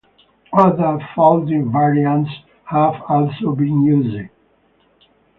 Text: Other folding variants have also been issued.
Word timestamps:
Other 0.57 0.97
folding 1.15 1.71
variants 1.71 2.31
have 2.63 3.03
also 3.07 3.51
been 3.53 3.85
issued. 3.87 4.29